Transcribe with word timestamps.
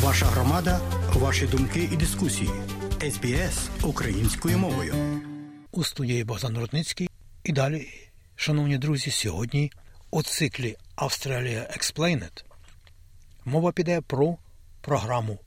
Ваша 0.00 0.26
громада, 0.26 0.80
ваші 1.14 1.46
думки 1.46 1.88
і 1.92 1.96
дискусії. 1.96 2.50
СБС 3.00 3.68
українською 3.82 4.58
мовою. 4.58 4.94
У 5.72 5.84
студії 5.84 6.24
Богдан 6.24 6.58
Рудницький. 6.58 7.10
І 7.44 7.52
далі, 7.52 7.88
шановні 8.36 8.78
друзі, 8.78 9.10
сьогодні 9.10 9.72
у 10.10 10.22
циклі 10.22 10.76
Австралія 10.94 11.60
Explained 11.60 12.44
мова 13.44 13.72
піде 13.72 14.00
про 14.00 14.36
програму 14.80 15.38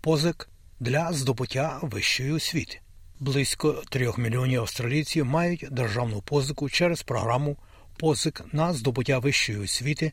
позик 0.00 0.48
для 0.80 1.12
здобуття 1.12 1.78
вищої 1.82 2.32
освіти. 2.32 2.80
Близько 3.20 3.82
трьох 3.90 4.18
мільйонів 4.18 4.60
австралійців 4.60 5.26
мають 5.26 5.66
державну 5.70 6.22
позику 6.22 6.70
через 6.70 7.02
програму 7.02 7.56
позик 7.96 8.42
на 8.52 8.72
здобуття 8.72 9.18
вищої 9.18 9.58
освіти, 9.58 10.12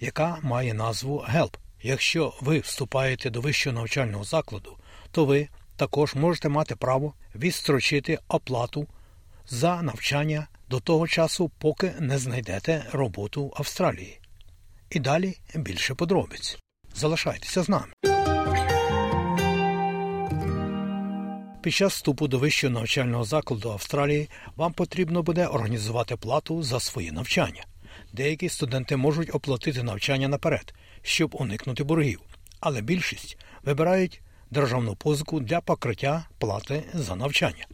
яка 0.00 0.38
має 0.42 0.74
назву 0.74 1.24
HELP. 1.34 1.54
Якщо 1.82 2.34
ви 2.40 2.58
вступаєте 2.58 3.30
до 3.30 3.40
вищого 3.40 3.74
навчального 3.74 4.24
закладу, 4.24 4.76
то 5.10 5.24
ви 5.24 5.48
також 5.76 6.14
можете 6.14 6.48
мати 6.48 6.76
право 6.76 7.14
відстрочити 7.34 8.18
оплату 8.28 8.86
за 9.46 9.82
навчання 9.82 10.48
до 10.68 10.80
того 10.80 11.08
часу, 11.08 11.50
поки 11.58 11.92
не 12.00 12.18
знайдете 12.18 12.84
роботу 12.92 13.46
в 13.46 13.52
Австралії. 13.56 14.20
І 14.90 14.98
далі 14.98 15.36
більше 15.54 15.94
подробиць. 15.94 16.58
Залишайтеся 16.94 17.62
з 17.62 17.68
нами. 17.68 17.92
Під 21.62 21.74
час 21.74 21.92
вступу 21.92 22.28
до 22.28 22.38
вищого 22.38 22.72
навчального 22.72 23.24
закладу 23.24 23.70
Австралії 23.70 24.28
вам 24.56 24.72
потрібно 24.72 25.22
буде 25.22 25.46
організувати 25.46 26.16
плату 26.16 26.62
за 26.62 26.80
своє 26.80 27.12
навчання. 27.12 27.64
Деякі 28.12 28.48
студенти 28.48 28.96
можуть 28.96 29.34
оплатити 29.34 29.82
навчання 29.82 30.28
наперед, 30.28 30.74
щоб 31.02 31.34
уникнути 31.34 31.84
боргів, 31.84 32.20
але 32.60 32.80
більшість 32.80 33.38
вибирають 33.62 34.22
державну 34.50 34.96
позику 34.96 35.40
для 35.40 35.60
покриття 35.60 36.26
плати 36.38 36.82
за 36.94 37.16
навчання. 37.16 37.66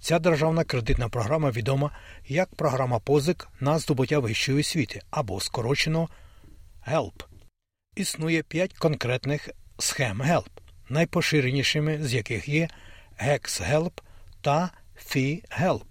Ця 0.00 0.18
державна 0.18 0.64
кредитна 0.64 1.08
програма 1.08 1.50
відома 1.50 1.90
як 2.28 2.54
програма 2.54 2.98
позик 2.98 3.48
на 3.60 3.78
здобуття 3.78 4.18
вищої 4.18 4.60
освіти 4.60 5.02
або 5.10 5.40
скорочено 5.40 6.08
HELP. 6.88 7.24
Існує 7.96 8.42
п'ять 8.42 8.74
конкретних 8.74 9.48
схем 9.78 10.22
HELP, 10.22 10.48
найпоширенішими 10.88 11.98
з 12.02 12.14
яких 12.14 12.48
є 12.48 12.68
Hex 13.22 13.72
Help 13.72 13.92
та 14.40 14.70
Fee 15.06 15.62
Help. 15.62 15.84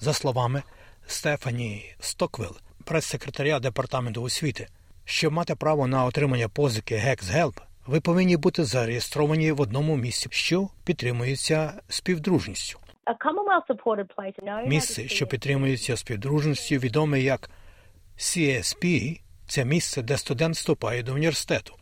За 0.00 0.12
словами 0.12 0.62
Стефані 1.06 1.94
Стоквелл, 2.00 2.56
прес-секретаря 2.84 3.60
Департаменту 3.60 4.22
освіти, 4.22 4.68
щоб 5.12 5.32
мати 5.32 5.54
право 5.54 5.86
на 5.86 6.04
отримання 6.04 6.48
позики 6.48 6.94
Hex 6.94 7.36
Help, 7.36 7.60
ви 7.86 8.00
повинні 8.00 8.36
бути 8.36 8.64
зареєстровані 8.64 9.52
в 9.52 9.60
одному 9.60 9.96
місці, 9.96 10.28
що 10.30 10.68
підтримується 10.84 11.72
співдружністю. 11.88 12.78
Місце, 14.68 15.08
що 15.08 15.26
підтримується 15.26 15.96
співдружністю, 15.96 16.74
відоме 16.74 17.20
як 17.20 17.50
CSP– 18.18 19.20
це 19.48 19.64
місце, 19.64 20.02
де 20.02 20.16
студент 20.16 20.54
вступає 20.54 21.02
до 21.02 21.14
університету, 21.14 21.74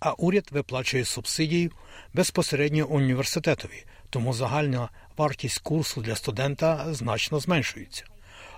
а 0.00 0.12
уряд 0.12 0.48
виплачує 0.50 1.04
субсидії 1.04 1.70
безпосередньо 2.14 2.86
університетові, 2.86 3.84
тому 4.10 4.32
загальна 4.32 4.88
вартість 5.16 5.58
курсу 5.58 6.00
для 6.00 6.14
студента 6.14 6.94
значно 6.94 7.40
зменшується. 7.40 8.04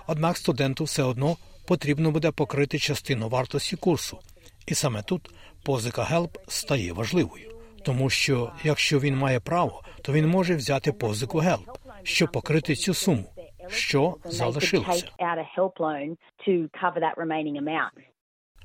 Однак 0.06 0.36
студенту 0.36 0.84
все 0.84 1.02
одно 1.02 1.36
потрібно 1.66 2.10
буде 2.10 2.30
покрити 2.30 2.78
частину 2.78 3.28
вартості 3.28 3.76
курсу, 3.76 4.18
і 4.66 4.74
саме 4.74 5.02
тут 5.02 5.30
позика 5.64 6.02
HELP 6.02 6.38
стає 6.48 6.92
важливою, 6.92 7.50
тому 7.84 8.10
що 8.10 8.52
якщо 8.64 9.00
він 9.00 9.16
має 9.16 9.40
право, 9.40 9.82
то 10.02 10.12
він 10.12 10.28
може 10.28 10.56
взяти 10.56 10.92
позику 10.92 11.40
HELP, 11.40 11.78
щоб 12.02 12.32
покрити 12.32 12.74
цю 12.74 12.94
суму, 12.94 13.24
що 13.68 14.16
залишилося. 14.24 15.06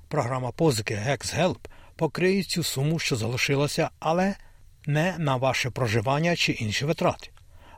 Програма 0.07 0.51
позики 0.51 0.94
Hex 0.94 1.39
Help 1.39 1.57
покриє 1.95 2.44
цю 2.44 2.63
суму, 2.63 3.00
що 3.00 3.16
залишилася, 3.16 3.89
але 4.00 4.35
не 4.85 5.16
на 5.18 5.35
ваше 5.35 5.69
проживання 5.69 6.35
чи 6.35 6.51
інші 6.51 6.85
витрати. 6.85 7.29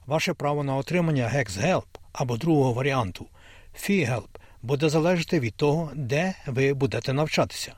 Ваше 0.05 0.33
право 0.33 0.63
на 0.63 0.75
отримання 0.75 1.23
Hex 1.23 1.49
Help 1.49 1.85
або 2.13 2.37
другого 2.37 2.73
варіанту 2.73 3.27
Fee 3.75 4.11
Help 4.11 4.27
буде 4.63 4.89
залежати 4.89 5.39
від 5.39 5.55
того, 5.55 5.91
де 5.95 6.35
ви 6.47 6.73
будете 6.73 7.13
навчатися. 7.13 7.73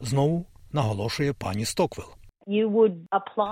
Знову 0.00 0.46
наголошує 0.72 1.32
пані 1.32 1.64
Стоквелл. 1.64 2.08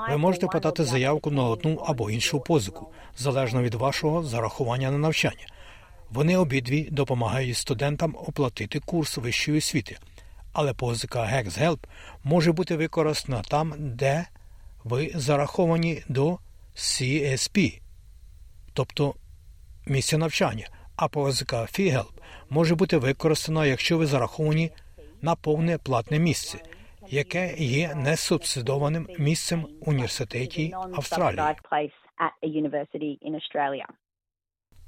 Ви 0.08 0.16
можете 0.16 0.46
подати 0.46 0.84
заявку 0.84 1.30
на 1.30 1.44
одну 1.44 1.74
або 1.74 2.10
іншу 2.10 2.40
позику, 2.40 2.92
залежно 3.16 3.62
від 3.62 3.74
вашого 3.74 4.22
зарахування 4.22 4.90
на 4.90 4.98
навчання. 4.98 5.46
Вони 6.10 6.36
обидві 6.36 6.88
допомагають 6.90 7.56
студентам 7.56 8.16
оплатити 8.28 8.80
курс 8.80 9.16
вищої 9.16 9.58
освіти, 9.58 9.98
але 10.52 10.74
позика 10.74 11.18
Hex 11.18 11.62
Help 11.62 11.78
може 12.24 12.52
бути 12.52 12.76
використана 12.76 13.42
там, 13.42 13.74
де 13.78 14.26
ви 14.84 15.12
зараховані 15.14 16.02
до 16.08 16.38
CSP, 16.76 17.80
тобто 18.72 19.14
місця 19.86 20.18
навчання, 20.18 20.68
а 20.96 21.08
позика 21.08 21.62
FIHELP 21.62 22.19
може 22.50 22.74
бути 22.74 22.96
використана, 22.96 23.66
якщо 23.66 23.98
ви 23.98 24.06
зараховані 24.06 24.70
на 25.22 25.34
повне 25.34 25.78
платне 25.78 26.18
місце, 26.18 26.58
яке 27.08 27.54
є 27.56 27.94
несубсидованим 27.94 29.08
місцем 29.18 29.66
університеті 29.80 30.74
Австралії. 30.94 31.42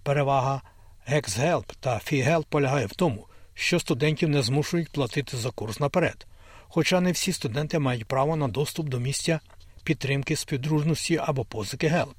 Перевага 0.02 0.62
HexHelp 1.10 1.76
та 1.80 1.94
FeeHelp 1.94 2.46
полягає 2.48 2.86
в 2.86 2.92
тому, 2.92 3.26
що 3.54 3.80
студентів 3.80 4.28
не 4.28 4.42
змушують 4.42 4.92
платити 4.92 5.36
за 5.36 5.50
курс 5.50 5.80
наперед, 5.80 6.26
хоча 6.68 7.00
не 7.00 7.12
всі 7.12 7.32
студенти 7.32 7.78
мають 7.78 8.04
право 8.04 8.36
на 8.36 8.48
доступ 8.48 8.88
до 8.88 8.98
місця 8.98 9.40
підтримки 9.84 10.36
співдружності 10.36 11.20
або 11.24 11.44
позики 11.44 11.88
HELP. 11.88 12.14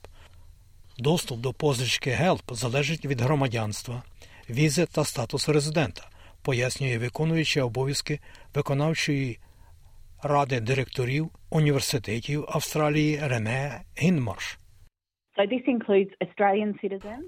Доступ 0.97 1.39
до 1.39 1.53
позички 1.53 2.09
HELP 2.09 2.53
залежить 2.53 3.05
від 3.05 3.21
громадянства, 3.21 4.03
візи 4.49 4.85
та 4.85 5.03
статусу 5.03 5.53
резидента, 5.53 6.09
пояснює 6.41 6.97
виконуючи 6.97 7.61
обов'язки 7.61 8.19
виконавчої 8.55 9.39
ради 10.23 10.59
директорів 10.59 11.29
університетів 11.49 12.45
Австралії 12.49 13.19
Рене 13.23 13.81
Гінмарш. 14.01 14.59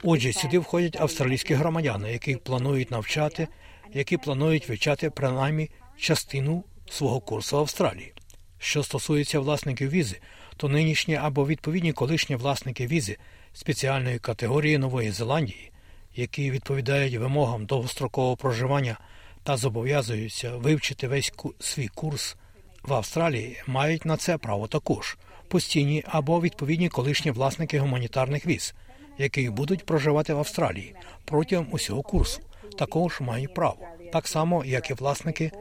Отже, 0.04 0.34
сюди 0.34 0.59
входять 0.59 1.02
австралійські 1.02 1.54
громадяни, 1.54 2.12
які 2.12 2.36
планують 2.36 2.92
навчати, 2.92 3.48
які 3.94 4.18
планують 4.18 4.70
вивчати 4.70 5.09
принаймні 5.09 5.70
частину 5.98 6.64
свого 6.90 7.20
курсу 7.20 7.58
в 7.58 7.59
Австралії. 7.59 8.14
Що 8.58 8.84
стосується 8.84 9.40
власників 9.40 9.90
візи, 9.90 10.20
то 10.58 10.70
нинішні 10.70 11.16
або 11.16 11.48
відповідні 11.48 11.94
колишні 11.94 12.36
власники 12.36 12.88
візи 12.88 13.18
спеціальної 13.54 14.20
категорії 14.20 14.78
Нової 14.78 15.12
Зеландії, 15.12 15.72
які 16.16 16.52
відповідають 16.52 17.16
вимогам 17.16 17.66
довгострокового 17.66 18.36
проживання 18.36 18.98
та 19.44 19.58
зобов'язуються 19.58 20.56
вивчити 20.56 21.08
весь 21.08 21.34
свій 21.59 21.88
курс 21.88 22.38
в 22.84 22.94
Австралії, 22.94 23.62
мають 23.68 24.06
на 24.06 24.18
це 24.18 24.38
право 24.38 24.68
також. 24.68 25.18
Постійні 25.48 26.04
або 26.08 26.42
відповідні 26.42 26.90
колишні 26.90 27.31
власники 27.31 27.80
гуманітарних 27.80 28.46
віз, 28.46 28.75
які 29.18 29.50
будуть 29.50 29.86
проживати 29.86 30.34
в 30.34 30.38
Австралії 30.38 30.96
протягом 31.25 31.68
усього 31.72 32.02
курсу, 32.02 32.42
також 32.78 33.22
мають 33.22 33.54
право, 33.54 33.78
так 34.12 34.28
само 34.28 34.66
як 34.66 34.90
і 34.90 34.94
власники 34.94 35.52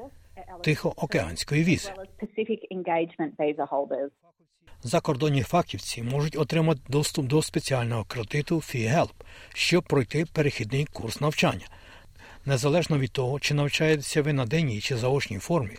Тихоокеанської 0.62 1.64
візи. 1.64 1.92
Закордонні 4.86 5.42
фахівці 5.42 6.02
можуть 6.02 6.36
отримати 6.36 6.80
доступ 6.88 7.26
до 7.26 7.42
спеціального 7.42 8.04
кредиту 8.04 8.56
FeeHelp, 8.56 9.10
щоб 9.54 9.84
пройти 9.84 10.26
перехідний 10.32 10.84
курс 10.84 11.20
навчання. 11.20 11.66
Незалежно 12.44 12.98
від 12.98 13.12
того, 13.12 13.40
чи 13.40 13.54
навчаєтеся 13.54 14.22
ви 14.22 14.32
на 14.32 14.46
денній 14.46 14.80
чи 14.80 14.96
заочній 14.96 15.38
формі, 15.38 15.76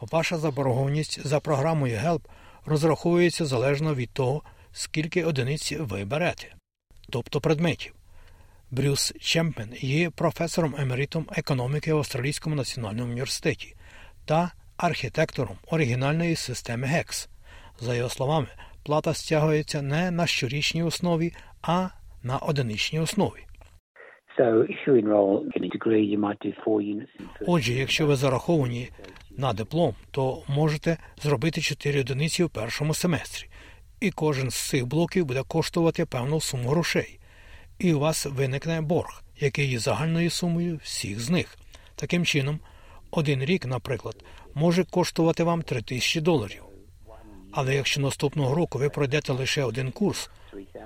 ваша 0.00 0.38
заборгованість 0.38 1.26
за 1.26 1.40
програмою 1.40 1.96
HELP 1.96 2.20
розраховується 2.66 3.46
залежно 3.46 3.94
від 3.94 4.10
того, 4.10 4.42
скільки 4.72 5.24
одиниць 5.24 5.72
ви 5.72 6.04
берете, 6.04 6.54
тобто 7.10 7.40
предметів. 7.40 7.94
Брюс 8.70 9.12
Чемпен 9.20 9.74
є 9.80 10.10
професором 10.10 10.74
емеритом 10.78 11.26
економіки 11.36 11.92
в 11.94 11.98
Австралійському 11.98 12.56
національному 12.56 13.10
університеті 13.10 13.74
та 14.24 14.52
архітектором 14.76 15.58
оригінальної 15.66 16.36
системи 16.36 16.86
HEX. 16.86 17.28
За 17.80 17.94
його 17.94 18.08
словами, 18.08 18.46
плата 18.82 19.14
стягується 19.14 19.82
не 19.82 20.10
на 20.10 20.26
щорічній 20.26 20.82
основі, 20.82 21.32
а 21.62 21.88
на 22.22 22.38
одиничній 22.38 23.00
основі. 23.00 23.40
Отже, 27.46 27.72
якщо 27.72 28.06
ви 28.06 28.16
зараховані 28.16 28.90
на 29.30 29.52
диплом, 29.52 29.94
то 30.10 30.42
можете 30.48 30.96
зробити 31.22 31.60
4 31.60 32.00
одиниці 32.00 32.44
в 32.44 32.50
першому 32.50 32.94
семестрі, 32.94 33.48
і 34.00 34.10
кожен 34.10 34.50
з 34.50 34.68
цих 34.68 34.86
блоків 34.86 35.24
буде 35.24 35.42
коштувати 35.48 36.06
певну 36.06 36.40
суму 36.40 36.68
грошей. 36.68 37.18
І 37.78 37.94
у 37.94 37.98
вас 37.98 38.26
виникне 38.26 38.80
борг, 38.80 39.22
який 39.40 39.70
є 39.70 39.78
загальною 39.78 40.30
сумою 40.30 40.80
всіх 40.82 41.20
з 41.20 41.30
них. 41.30 41.58
Таким 41.96 42.24
чином, 42.24 42.60
один 43.10 43.44
рік, 43.44 43.66
наприклад, 43.66 44.24
може 44.54 44.84
коштувати 44.84 45.44
вам 45.44 45.62
3 45.62 45.82
тисячі 45.82 46.20
доларів. 46.20 46.63
Але 47.54 47.74
якщо 47.74 48.00
наступного 48.00 48.54
року 48.54 48.78
ви 48.78 48.88
пройдете 48.88 49.32
лише 49.32 49.64
один 49.64 49.90
курс 49.90 50.30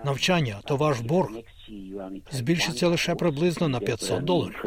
навчання, 0.04 0.60
то 0.64 0.76
ваш 0.76 1.00
борг 1.00 1.30
збільшиться 2.30 2.88
лише 2.88 3.14
приблизно 3.14 3.68
на 3.68 3.80
500 3.80 4.24
доларів. 4.24 4.64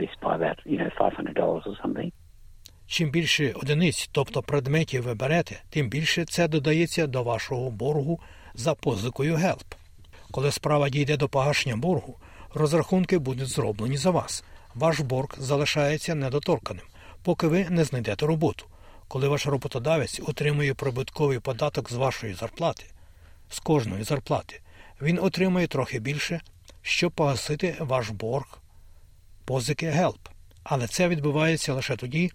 Чим 2.88 3.12
більше 3.12 3.54
одиниць, 3.56 4.10
тобто 4.12 4.42
предметів 4.42 5.04
ви 5.04 5.14
берете, 5.14 5.64
тим 5.70 5.90
більше 5.90 6.26
це 6.26 6.48
додається 6.48 7.08
до 7.08 7.24
вашого 7.24 7.72
боргу 7.72 8.20
за 8.54 8.74
позикою 8.74 9.36
HELP. 9.36 9.76
Коли 10.32 10.52
справа 10.52 10.90
дійде 10.90 11.18
до 11.18 11.30
погашення 11.30 11.76
боргу, 11.76 12.18
розрахунки 12.54 13.18
будуть 13.18 13.48
зроблені 13.48 13.98
за 13.98 14.12
вас. 14.12 14.44
Ваш 14.76 15.00
борг 15.00 15.30
залишається 15.38 16.16
недоторканим, 16.16 16.86
поки 17.24 17.48
ви 17.48 17.68
не 17.70 17.84
знайдете 17.84 18.26
роботу. 18.26 18.66
Коли 19.12 19.28
ваш 19.28 19.48
роботодавець 19.48 20.22
отримує 20.28 20.74
прибутковий 20.74 21.40
податок 21.40 21.92
з 21.92 21.96
вашої 21.96 22.34
зарплати, 22.34 22.84
з 23.50 23.60
кожної 23.60 24.04
зарплати, 24.04 24.60
він 25.02 25.20
отримує 25.20 25.68
трохи 25.68 26.00
більше, 26.00 26.42
щоб 26.82 27.12
погасити 27.12 27.76
ваш 27.80 28.10
борг 28.10 28.60
позики 29.46 29.86
HELP. 29.86 30.20
Але 30.64 30.88
це 30.88 31.08
відбувається 31.08 31.74
лише 31.74 31.96
тоді, 31.96 32.32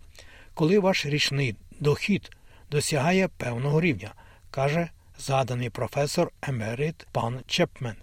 коли 0.54 0.78
ваш 0.78 1.06
річний 1.06 1.56
дохід 1.80 2.30
досягає 2.70 3.28
певного 3.28 3.80
рівня, 3.80 4.10
каже 4.50 4.88
згаданий 5.18 5.70
професор 5.70 6.30
Емерит 6.42 7.06
пан 7.12 7.40
Чепмен. 7.46 7.96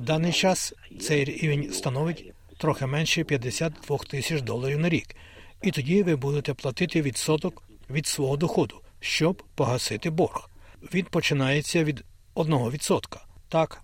В 0.00 0.04
даний 0.04 0.32
час 0.32 0.74
цей 1.00 1.24
рівень 1.24 1.72
становить 1.72 2.32
трохи 2.58 2.86
менше 2.86 3.24
52 3.24 3.98
тисяч 3.98 4.42
доларів 4.42 4.78
на 4.78 4.88
рік, 4.88 5.16
і 5.62 5.70
тоді 5.70 6.02
ви 6.02 6.16
будете 6.16 6.54
платити 6.54 7.02
відсоток 7.02 7.62
від 7.90 8.06
свого 8.06 8.36
доходу, 8.36 8.80
щоб 9.00 9.42
погасити 9.54 10.10
борг. 10.10 10.50
Він 10.94 11.04
починається 11.04 11.84
від 11.84 12.04
1%. 12.34 13.18
Так, 13.48 13.82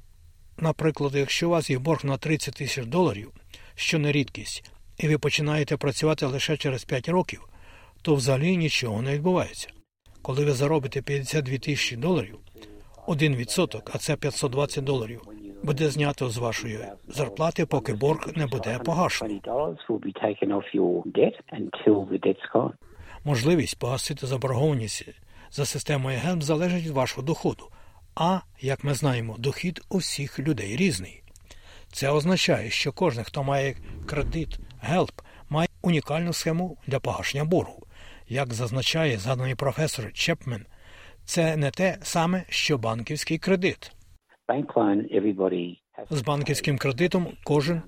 наприклад, 0.56 1.14
якщо 1.14 1.46
у 1.46 1.50
вас 1.50 1.70
є 1.70 1.78
борг 1.78 2.04
на 2.04 2.16
30 2.16 2.54
тисяч 2.54 2.86
доларів, 2.86 3.32
що 3.74 3.98
не 3.98 4.12
рідкість, 4.12 4.70
і 4.98 5.08
ви 5.08 5.18
починаєте 5.18 5.76
працювати 5.76 6.26
лише 6.26 6.56
через 6.56 6.84
5 6.84 7.08
років, 7.08 7.48
то 8.02 8.14
взагалі 8.14 8.56
нічого 8.56 9.02
не 9.02 9.14
відбувається. 9.14 9.68
Коли 10.22 10.44
ви 10.44 10.52
заробите 10.52 11.02
52 11.02 11.58
тисячі 11.58 11.96
доларів, 11.96 12.38
1%, 13.06 13.80
а 13.92 13.98
це 13.98 14.16
520 14.16 14.84
доларів, 14.84 15.22
буде 15.62 15.90
знято 15.90 16.28
з 16.28 16.38
вашої 16.38 16.78
зарплати, 17.08 17.66
поки 17.66 17.92
борг 17.94 18.32
не 18.36 18.46
буде 18.46 18.78
погашений. 18.84 19.42
Можливість 23.24 23.78
погасити 23.78 24.26
заборгованість 24.26 25.08
за 25.50 25.64
системою 25.64 26.18
ГЕМ 26.22 26.42
залежить 26.42 26.84
від 26.84 26.92
вашого 26.92 27.22
доходу. 27.22 27.68
А, 28.14 28.40
як 28.60 28.84
ми 28.84 28.94
знаємо, 28.94 29.36
дохід 29.38 29.80
усіх 29.88 30.38
людей 30.38 30.76
різний. 30.76 31.22
Це 31.92 32.10
означає, 32.10 32.70
що 32.70 32.92
кожен, 32.92 33.24
хто 33.24 33.42
має 33.42 33.76
кредит 34.06 34.58
HELP, 34.90 35.22
має 35.50 35.68
унікальну 35.82 36.32
схему 36.32 36.76
для 36.86 37.00
погашення 37.00 37.44
боргу. 37.44 37.86
Як 38.28 38.54
зазначає 38.54 39.18
згаданий 39.18 39.54
професор 39.54 40.12
Чепмен, 40.12 40.66
це 41.24 41.56
не 41.56 41.70
те 41.70 41.98
саме, 42.02 42.44
що 42.48 42.78
банківський 42.78 43.38
кредит. 43.38 43.95
З 46.10 46.22
банківським 46.22 46.78
кредитом 46.78 47.28
кожен 47.44 47.82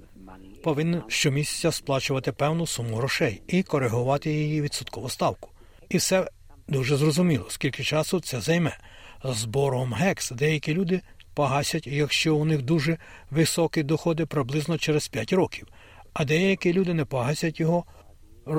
повинен 0.63 1.03
щомісяця 1.09 1.73
сплачувати 1.73 2.33
певну 2.33 2.67
суму 2.67 2.97
грошей 2.97 3.43
і 3.49 3.63
коригувати 3.63 4.31
її 4.33 4.63
відсоткову 4.63 5.09
ставку. 5.09 5.51
І 5.89 5.97
все 5.97 6.29
дуже 6.69 6.97
зрозуміло, 6.97 7.45
скільки 7.49 7.83
часу 7.83 8.21
це 8.21 8.41
займе. 8.41 8.77
З 9.25 9.45
боргом 9.45 9.93
гекс 9.93 10.31
деякі 10.31 10.75
люди 10.75 11.01
погасять, 11.35 11.87
якщо 11.87 12.37
у 12.37 12.45
них 12.45 12.63
дуже 12.63 12.99
високі 13.31 13.83
доходи 13.83 14.27
приблизно 14.27 14.79
через 14.79 15.09
5 15.09 15.33
років, 15.33 15.69
а 16.13 16.25
деякі 16.25 16.73
люди 16.73 16.95
не 16.95 17.05
погасять 17.05 17.61
його, 17.61 17.85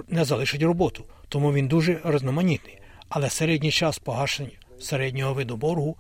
не 0.08 0.26
залишать 0.26 0.64
роботу, 0.64 1.04
тому 1.30 1.54
він 1.54 1.68
дуже 1.68 2.02
різноманітний. 2.04 2.80
Але 3.10 3.30
середній 3.30 3.72
час 3.72 4.00
погашення 4.00 4.58
середнього 4.80 5.34
виду 5.34 5.58
боргу 5.58 5.98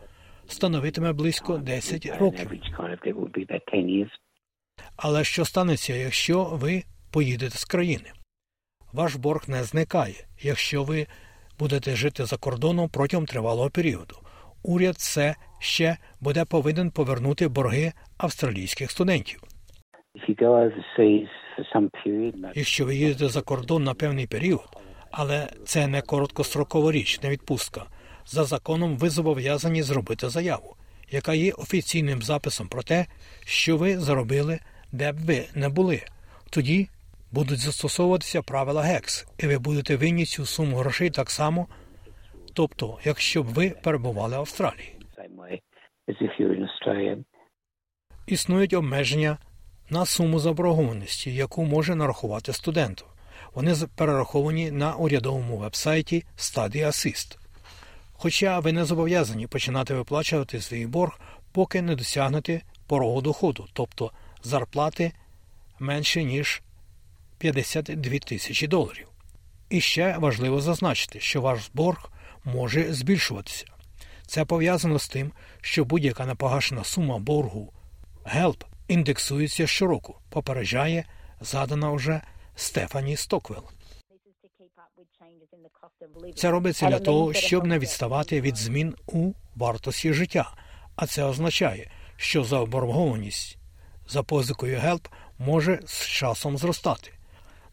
становитиме 0.51 1.13
близько 1.13 1.57
10 1.57 2.05
років. 2.19 2.51
Але 4.97 5.23
що 5.23 5.45
станеться, 5.45 5.93
якщо 5.93 6.43
ви 6.43 6.83
поїдете 7.13 7.57
з 7.57 7.65
країни? 7.65 8.11
Ваш 8.93 9.15
борг 9.15 9.43
не 9.47 9.63
зникає, 9.63 10.27
якщо 10.41 10.83
ви 10.83 11.07
будете 11.59 11.95
жити 11.95 12.25
за 12.25 12.37
кордоном 12.37 12.89
протягом 12.89 13.25
тривалого 13.25 13.69
періоду. 13.69 14.15
Уряд 14.63 14.95
це 14.97 15.35
ще 15.59 15.97
буде 16.21 16.45
повинен 16.45 16.91
повернути 16.91 17.47
борги 17.47 17.91
австралійських 18.17 18.91
студентів. 18.91 19.43
Якщо 22.55 22.85
ви 22.85 22.95
їдете 22.95 23.27
за 23.27 23.41
кордон 23.41 23.83
на 23.83 23.93
певний 23.93 24.27
період, 24.27 24.69
але 25.11 25.47
це 25.65 25.87
не 25.87 26.01
короткострокова 26.01 26.91
річ, 26.91 27.21
не 27.23 27.29
відпустка. 27.29 27.85
За 28.31 28.43
законом 28.43 28.97
ви 28.97 29.09
зобов'язані 29.09 29.83
зробити 29.83 30.29
заяву, 30.29 30.75
яка 31.11 31.33
є 31.33 31.51
офіційним 31.51 32.21
записом 32.21 32.67
про 32.67 32.83
те, 32.83 33.05
що 33.45 33.77
ви 33.77 33.99
заробили, 33.99 34.59
де 34.91 35.11
б 35.11 35.15
ви 35.25 35.45
не 35.55 35.69
були. 35.69 36.01
Тоді 36.49 36.89
будуть 37.31 37.59
застосовуватися 37.59 38.41
правила 38.41 38.81
ГЕКС, 38.81 39.27
і 39.37 39.47
ви 39.47 39.57
будете 39.57 39.95
винні 39.95 40.25
цю 40.25 40.45
суму 40.45 40.77
грошей 40.77 41.09
так 41.09 41.29
само, 41.29 41.67
тобто, 42.53 42.99
якщо 43.03 43.43
б 43.43 43.45
ви 43.45 43.69
перебували 43.69 44.37
в 44.37 44.39
Австралії. 44.39 44.95
Існують 48.27 48.73
обмеження 48.73 49.37
на 49.89 50.05
суму 50.05 50.39
заборгованості, 50.39 51.35
яку 51.35 51.63
може 51.63 51.95
нарахувати 51.95 52.53
студенту. 52.53 53.05
Вони 53.53 53.75
перераховані 53.95 54.71
на 54.71 54.95
урядовому 54.95 55.57
вебсайті 55.57 56.23
Study 56.37 56.85
Assist. 56.85 57.38
Хоча 58.21 58.59
ви 58.59 58.71
не 58.71 58.85
зобов'язані 58.85 59.47
починати 59.47 59.93
виплачувати 59.93 60.61
свій 60.61 60.85
борг, 60.85 61.19
поки 61.51 61.81
не 61.81 61.95
досягнете 61.95 62.61
порогу 62.87 63.21
доходу, 63.21 63.67
тобто 63.73 64.11
зарплати 64.43 65.11
менше 65.79 66.23
ніж 66.23 66.61
52 67.37 68.19
тисячі 68.19 68.67
доларів. 68.67 69.07
І 69.69 69.81
ще 69.81 70.17
важливо 70.17 70.61
зазначити, 70.61 71.19
що 71.19 71.41
ваш 71.41 71.69
борг 71.73 72.11
може 72.43 72.93
збільшуватися. 72.93 73.65
Це 74.27 74.45
пов'язано 74.45 74.99
з 74.99 75.07
тим, 75.07 75.31
що 75.61 75.85
будь-яка 75.85 76.25
непогашена 76.25 76.83
сума 76.83 77.17
боргу 77.17 77.73
HELP 78.25 78.65
індексується 78.87 79.67
щороку, 79.67 80.15
попереджає 80.29 81.05
задана 81.41 81.91
вже 81.91 82.21
Стефані 82.55 83.17
Стоквелл. 83.17 83.63
Це 86.35 86.51
робиться 86.51 86.89
для 86.89 86.99
того, 86.99 87.33
щоб 87.33 87.65
не 87.65 87.79
відставати 87.79 88.41
від 88.41 88.57
змін 88.57 88.95
у 89.07 89.33
вартості 89.55 90.13
життя, 90.13 90.51
а 90.95 91.07
це 91.07 91.23
означає, 91.23 91.91
що 92.15 92.43
заборгованість 92.43 93.57
за 94.07 94.23
позикою 94.23 94.77
HELP 94.77 95.09
може 95.39 95.79
з 95.85 96.05
часом 96.05 96.57
зростати. 96.57 97.11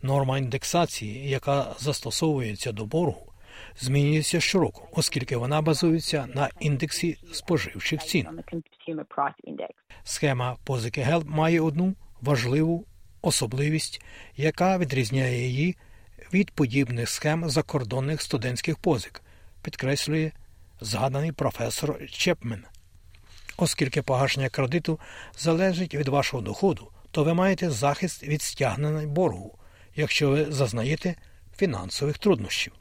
Норма 0.02 0.38
індексації, 0.38 1.28
яка 1.28 1.74
застосовується 1.78 2.72
до 2.72 2.86
боргу, 2.86 3.32
змінюється 3.76 4.40
щороку, 4.40 4.88
оскільки 4.92 5.36
вона 5.36 5.62
базується 5.62 6.28
на 6.34 6.50
індексі 6.60 7.18
споживчих 7.32 8.02
цін. 8.02 8.26
Схема 10.04 10.56
позики 10.64 11.00
HELP 11.00 11.26
має 11.26 11.60
одну 11.60 11.94
важливу 12.20 12.84
особливість, 13.22 14.02
яка 14.36 14.78
відрізняє 14.78 15.48
її 15.48 15.76
від 16.34 16.50
подібних 16.50 17.08
схем 17.08 17.48
закордонних 17.48 18.22
студентських 18.22 18.78
позик, 18.78 19.22
підкреслює 19.62 20.30
згаданий 20.80 21.32
професор 21.32 22.10
Чепмен. 22.10 22.64
Оскільки 23.58 24.02
погашення 24.02 24.48
кредиту 24.48 24.98
залежить 25.32 25.94
від 25.94 26.08
вашого 26.08 26.42
доходу, 26.42 26.88
то 27.10 27.24
ви 27.24 27.34
маєте 27.34 27.70
захист 27.70 28.28
від 28.28 28.42
стягнення 28.42 29.06
боргу, 29.06 29.58
якщо 29.96 30.30
ви 30.30 30.44
зазнаєте 30.44 31.14
фінансових 31.56 32.18
труднощів. 32.18 32.72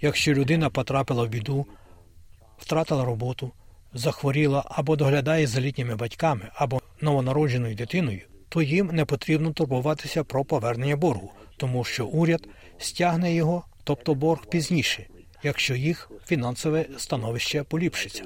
Якщо 0.00 0.34
людина 0.34 0.70
потрапила 0.70 1.24
в 1.24 1.28
біду, 1.28 1.66
втратила 2.58 3.04
роботу, 3.04 3.52
захворіла 3.92 4.64
або 4.70 4.96
доглядає 4.96 5.46
за 5.46 5.60
літніми 5.60 5.96
батьками 5.96 6.48
або 6.54 6.80
новонародженою 7.00 7.74
дитиною, 7.74 8.20
то 8.48 8.62
їм 8.62 8.86
не 8.86 9.04
потрібно 9.04 9.52
турбуватися 9.52 10.24
про 10.24 10.44
повернення 10.44 10.96
боргу, 10.96 11.32
тому 11.56 11.84
що 11.84 12.06
уряд 12.06 12.48
стягне 12.78 13.34
його, 13.34 13.64
тобто 13.84 14.14
борг 14.14 14.46
пізніше, 14.46 15.06
якщо 15.42 15.74
їх 15.74 16.10
фінансове 16.26 16.86
становище 16.96 17.62
поліпшиться. 17.62 18.24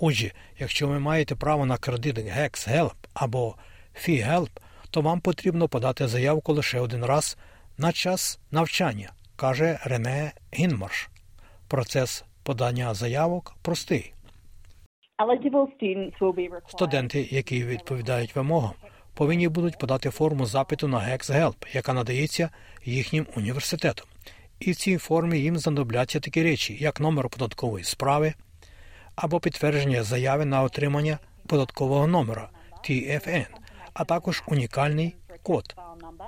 Отже, 0.00 0.30
якщо 0.58 0.88
ви 0.88 0.98
маєте 0.98 1.34
право 1.34 1.66
на 1.66 1.76
кредит 1.76 2.18
Hex 2.18 2.76
Help 2.76 2.94
або 3.14 3.54
Fee 3.94 4.30
Help, 4.30 4.50
то 4.90 5.00
вам 5.00 5.20
потрібно 5.20 5.68
подати 5.68 6.08
заявку 6.08 6.52
лише 6.52 6.80
один 6.80 7.04
раз 7.04 7.38
на 7.78 7.92
час 7.92 8.40
навчання, 8.50 9.12
каже 9.36 9.78
Рене 9.84 10.32
Гінмарш. 10.54 11.08
Процес 11.68 12.24
подання 12.42 12.94
заявок 12.94 13.56
простий. 13.62 14.14
Студенти, 16.68 17.28
які 17.30 17.64
відповідають 17.64 18.36
вимогам, 18.36 18.72
повинні 19.14 19.48
будуть 19.48 19.78
подати 19.78 20.10
форму 20.10 20.46
запиту 20.46 20.88
на 20.88 20.98
Hex 20.98 21.32
Help, 21.32 21.54
яка 21.72 21.92
надається 21.92 22.50
їхнім 22.84 23.26
університетом. 23.36 24.06
І 24.60 24.70
в 24.70 24.76
цій 24.76 24.96
формі 24.98 25.38
їм 25.38 25.58
знадобляться 25.58 26.20
такі 26.20 26.42
речі, 26.42 26.76
як 26.80 27.00
номер 27.00 27.28
податкової 27.28 27.84
справи 27.84 28.34
або 29.16 29.40
підтвердження 29.40 30.02
заяви 30.02 30.44
на 30.44 30.62
отримання 30.62 31.18
податкового 31.46 32.06
номера 32.06 32.48
TFN, 32.88 33.46
а 33.92 34.04
також 34.04 34.42
унікальний 34.48 35.16
код 35.42 35.76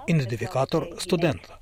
ідентифікатор 0.07 0.87
студента. 0.99 1.59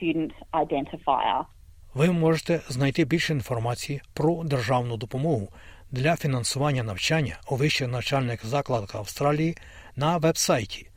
Ви 1.94 2.10
можете 2.10 2.60
знайти 2.68 3.04
більше 3.04 3.32
інформації 3.32 4.00
про 4.14 4.44
державну 4.44 4.96
допомогу 4.96 5.48
для 5.94 6.16
фінансування 6.16 6.82
навчання 6.82 7.38
у 7.48 7.56
вищих 7.56 7.88
навчальних 7.88 8.46
закладах 8.46 8.94
Австралії 8.94 9.56
на 9.96 10.16
вебсайті 10.16 10.90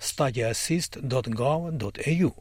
studyassist.gov.au. 0.00 2.32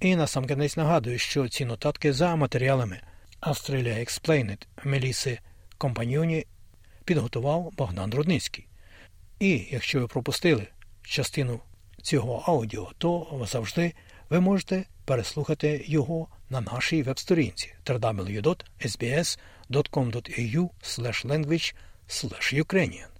І 0.00 0.16
насамкінець 0.16 0.76
нагадую, 0.76 1.18
що 1.18 1.48
ці 1.48 1.64
нотатки 1.64 2.12
за 2.12 2.36
матеріалами 2.36 3.00
Australia 3.42 3.98
Explained 3.98 4.66
Меліси 4.84 5.38
Компаньйоні 5.78 6.46
підготував 7.04 7.72
Богдан 7.76 8.14
Рудницький. 8.14 8.66
І 9.40 9.66
якщо 9.70 10.00
ви 10.00 10.06
пропустили 10.06 10.66
частину 11.02 11.60
цього 12.02 12.42
аудіо, 12.46 12.90
то 12.98 13.42
завжди 13.48 13.92
ви 14.30 14.40
можете 14.40 14.84
переслухати 15.04 15.84
його 15.86 16.28
на 16.50 16.60
нашій 16.60 17.02
веб-сторінці 17.02 17.74
www.sbs.com.au 17.86 19.38
language 21.24 21.74
slash 22.08 22.52
Ukrainian 22.52 23.10